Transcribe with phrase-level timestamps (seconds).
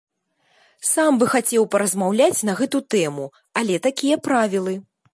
[0.91, 3.31] Сам бы хацеў паразмаўляць на гэту тэму,
[3.63, 4.73] але такія правілы.